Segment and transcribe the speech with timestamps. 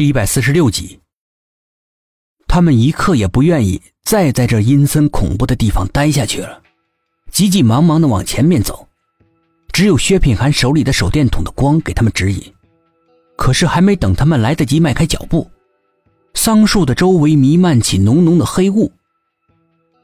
[0.00, 0.98] 第一百四十六集，
[2.48, 6.62] 他们一刻也不愿意再在这阴森恐怖的地方待下去了，
[7.30, 8.88] 急急忙忙的往前面走。
[9.74, 12.42] 只有薛品涵手里的手电筒的光给他们指引。
[13.36, 15.50] 可是还没等他们来得及迈开脚步，
[16.32, 18.90] 桑树的周围弥漫起浓浓的黑雾，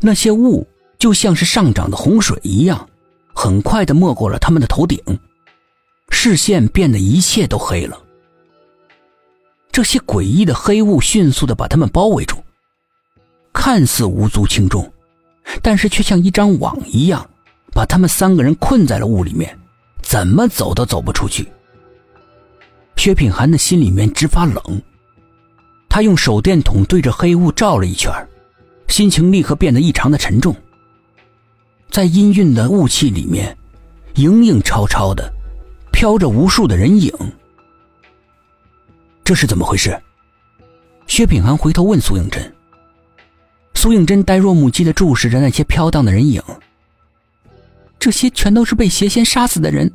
[0.00, 0.68] 那些雾
[0.98, 2.86] 就像是上涨的洪水一样，
[3.34, 5.00] 很快的没过了他们的头顶，
[6.10, 8.02] 视线变得一切都黑了。
[9.76, 12.38] 这些诡异的黑雾迅速的把他们包围住，
[13.52, 14.90] 看似无足轻重，
[15.60, 17.28] 但是却像一张网一样，
[17.74, 19.54] 把他们三个人困在了雾里面，
[20.00, 21.46] 怎么走都走不出去。
[22.96, 24.80] 薛品涵的心里面直发冷，
[25.90, 28.10] 他用手电筒对着黑雾照了一圈，
[28.88, 30.56] 心情立刻变得异常的沉重。
[31.90, 33.54] 在阴郁的雾气里面，
[34.14, 35.30] 影影绰绰的，
[35.92, 37.12] 飘着无数的人影。
[39.26, 40.00] 这是怎么回事？
[41.08, 42.54] 薛品涵回头问苏应真。
[43.74, 46.40] 苏应真呆若木鸡的注视着那些飘荡的人影。
[47.98, 49.92] 这些全都是被邪仙杀死的人，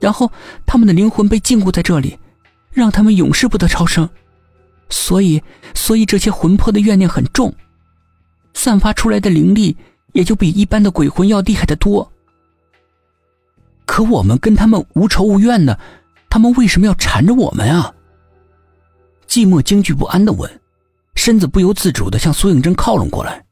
[0.00, 0.32] 然后
[0.64, 2.18] 他们的灵魂被禁锢在这里，
[2.72, 4.08] 让他们永世不得超生，
[4.88, 5.42] 所以，
[5.74, 7.54] 所以这些魂魄的怨念很重，
[8.54, 9.76] 散发出来的灵力
[10.14, 12.10] 也就比一般的鬼魂要厉害的多。
[13.84, 15.78] 可我们跟他们无仇无怨呢，
[16.30, 17.94] 他们为什么要缠着我们啊？
[19.34, 20.60] 寂寞惊惧不安的问，
[21.16, 23.44] 身子不由自主的向苏应真靠拢过来。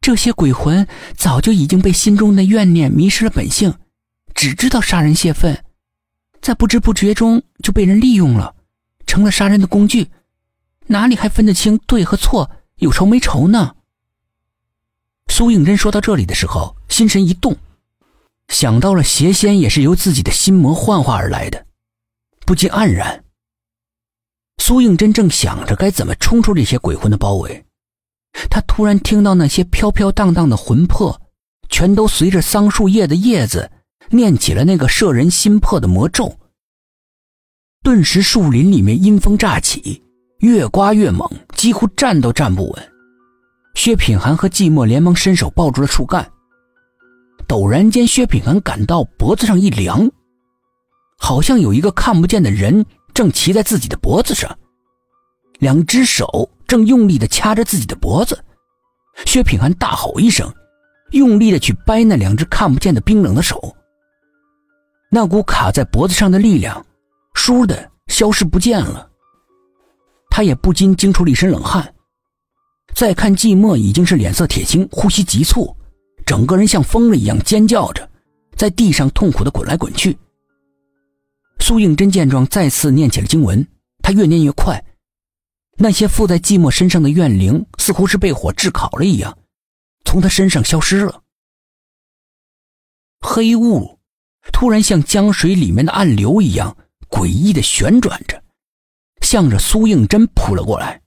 [0.00, 3.74] 这些鬼魂早就已经被心中的怨念迷失了本性，
[4.34, 5.62] 只知道杀人泄愤，
[6.40, 8.54] 在不知不觉中就被人利用了，
[9.06, 10.10] 成了杀人的工具，
[10.86, 13.76] 哪里还分得清对和错，有仇没仇呢？
[15.30, 17.54] 苏应真说到这里的时候，心神一动，
[18.48, 21.66] 想到了邪仙也是由自己的心魔幻化而来的，
[22.46, 23.22] 不禁黯然。
[24.66, 27.64] 苏应真正想着该怎么冲出这些鬼魂的包围，
[28.50, 31.20] 他突然听到那些飘飘荡荡的魂魄，
[31.68, 33.70] 全都随着桑树叶的叶子
[34.10, 36.36] 念起了那个摄人心魄的魔咒。
[37.84, 40.02] 顿时，树林里面阴风乍起，
[40.40, 42.92] 越刮越猛，几乎站都站不稳。
[43.76, 46.28] 薛品涵和寂寞连忙伸手抱住了树干。
[47.46, 50.10] 陡然间，薛品涵感到脖子上一凉，
[51.18, 52.84] 好像有一个看不见的人。
[53.16, 54.58] 正骑在自己的脖子上，
[55.58, 58.38] 两只手正用力的掐着自己的脖子。
[59.24, 60.52] 薛品涵大吼一声，
[61.12, 63.74] 用力的去掰那两只看不见的冰冷的手。
[65.10, 66.84] 那股卡在脖子上的力量，
[67.34, 69.08] 倏的消失不见了。
[70.28, 71.94] 他也不禁惊出了一身冷汗。
[72.94, 75.74] 再看寂寞，已经是脸色铁青，呼吸急促，
[76.26, 78.06] 整个人像疯了一样尖叫着，
[78.56, 80.14] 在地上痛苦的滚来滚去。
[81.58, 83.66] 苏应真见状，再次念起了经文。
[84.02, 84.84] 他越念越快，
[85.78, 89.36] 那些附在寂寞身上的怨灵，似乎是被火炙烤了一样，
[90.04, 91.22] 从他身上消失了。
[93.20, 93.98] 黑雾
[94.52, 96.76] 突然像江水里面的暗流一样，
[97.08, 98.40] 诡异的旋转着，
[99.22, 101.02] 向着苏应真扑了过来。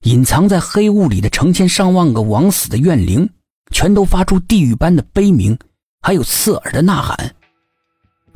[0.00, 3.30] 隐藏在黑雾里的成千上万个枉死的怨灵，
[3.70, 5.56] 全都发出地狱般的悲鸣，
[6.00, 7.36] 还有刺耳的呐喊。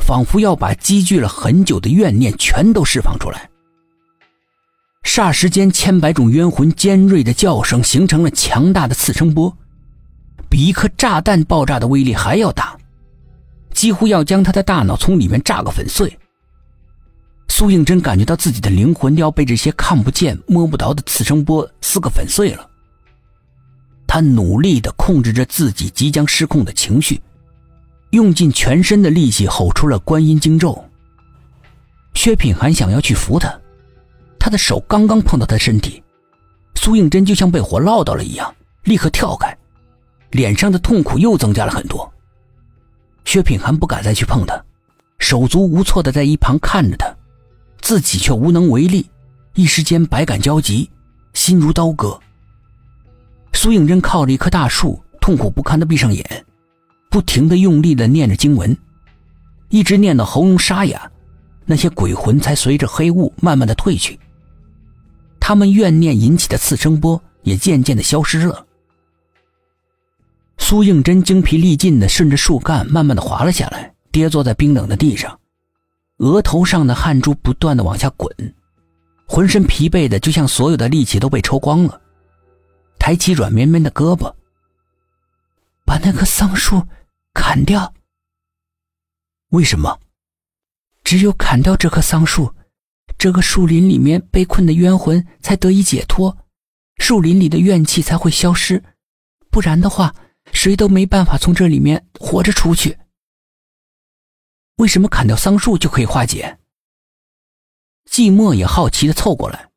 [0.09, 3.51] 仿佛要把积聚了很久的怨念全都释放出来。
[5.05, 9.55] 霎时间，千百种冤魂尖锐的叫声形成了强大的次声波，
[10.49, 12.75] 比一颗炸弹爆炸的威力还要大，
[13.75, 16.19] 几乎要将他的大脑从里面炸个粉碎。
[17.49, 22.67] 苏应真感觉到自己的灵魂要被这些看不见、摸不着的次声波撕个粉碎了。
[24.07, 27.21] 他努力的控制着自己即将失控的情绪。
[28.11, 30.85] 用尽全身的力气吼出了观音经咒。
[32.15, 33.55] 薛品涵想要去扶他，
[34.39, 36.03] 他的手刚刚碰到他身体，
[36.75, 38.53] 苏应真就像被火烙到了一样，
[38.85, 39.57] 立刻跳开，
[40.31, 42.11] 脸上的痛苦又增加了很多。
[43.25, 44.61] 薛品涵不敢再去碰他，
[45.19, 47.07] 手足无措的在一旁看着他，
[47.81, 49.09] 自己却无能为力，
[49.55, 50.91] 一时间百感交集，
[51.35, 52.19] 心如刀割。
[53.53, 56.45] 苏应真靠着一棵大树，痛苦不堪的闭上眼。
[57.11, 58.77] 不停的用力的念着经文，
[59.71, 61.11] 一直念到喉咙沙哑，
[61.65, 64.19] 那些鬼魂才随着黑雾慢慢的退去。
[65.41, 68.67] 他们怨念引起的次声波也渐渐的消失了。
[70.59, 75.39] 苏应真精疲力尽的顺着树干慢慢的滑了下来，跌坐在冰冷的地上，
[76.19, 78.31] 额头上的汗珠不断的往下滚，
[79.27, 81.99] 浑身疲惫的就像所有的力气都被抽光了，
[82.99, 84.31] 抬起软绵绵的胳膊，
[85.87, 86.83] 把那棵桑树。
[87.39, 87.95] 砍掉？
[89.51, 90.01] 为什么？
[91.05, 92.53] 只有砍掉这棵桑树，
[93.17, 96.37] 这个树林里面被困的冤魂才得以解脱，
[96.97, 98.83] 树林里的怨气才会消失，
[99.51, 100.13] 不然的话，
[100.53, 102.99] 谁都没办法从这里面活着出去。
[104.79, 106.59] 为什么砍掉桑树就可以化解？
[108.11, 109.68] 季末也好奇的凑过来。